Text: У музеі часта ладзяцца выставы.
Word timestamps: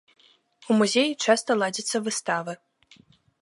У 0.71 0.77
музеі 0.79 1.13
часта 1.27 1.57
ладзяцца 1.65 1.97
выставы. 2.07 2.53